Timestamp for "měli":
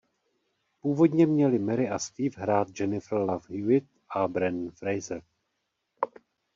1.27-1.59